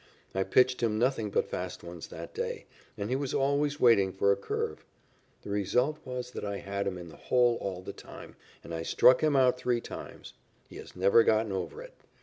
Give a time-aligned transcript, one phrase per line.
[0.33, 2.65] I pitched him nothing but fast ones that day,
[2.97, 4.83] and he was always waiting for a curve.
[5.43, 8.81] The result was that I had him in the hole all the time, and I
[8.81, 10.33] struck him out three times.
[10.67, 11.93] He has never gotten over it.